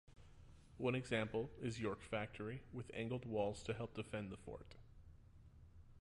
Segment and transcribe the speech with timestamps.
[0.79, 4.73] One example is York Factory with angled walls to help defend the fort.